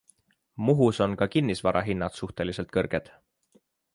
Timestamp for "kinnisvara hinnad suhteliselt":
1.35-2.75